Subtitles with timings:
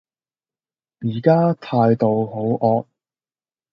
[1.01, 2.87] 而家態度好惡